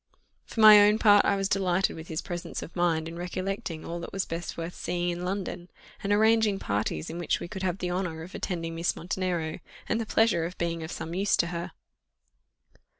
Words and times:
For 0.45 0.61
my 0.61 0.81
own 0.81 0.97
part, 0.97 1.25
I 1.25 1.35
was 1.35 1.47
delighted 1.47 1.95
with 1.95 2.07
his 2.07 2.23
presence 2.23 2.63
of 2.63 2.75
mind 2.75 3.07
in 3.07 3.17
recollecting 3.19 3.85
all 3.85 3.99
that 3.99 4.11
was 4.11 4.25
best 4.25 4.57
worth 4.57 4.73
seeing 4.73 5.09
in 5.09 5.23
London, 5.23 5.69
and 6.01 6.11
arranging 6.11 6.57
parties 6.57 7.07
in 7.11 7.19
which 7.19 7.39
we 7.39 7.47
could 7.47 7.61
have 7.61 7.77
the 7.77 7.91
honour 7.91 8.23
of 8.23 8.33
attending 8.33 8.73
Miss 8.73 8.95
Montenero, 8.95 9.59
and 9.87 10.01
the 10.01 10.07
pleasure 10.07 10.43
of 10.45 10.57
being 10.57 10.81
of 10.81 10.91
some 10.91 11.13
use 11.13 11.37
to 11.37 11.47
her. 11.53 11.73